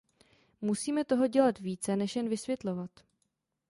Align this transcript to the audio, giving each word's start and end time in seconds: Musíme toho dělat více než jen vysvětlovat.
Musíme 0.61 1.05
toho 1.05 1.27
dělat 1.27 1.59
více 1.59 1.95
než 1.95 2.15
jen 2.15 2.29
vysvětlovat. 2.29 2.91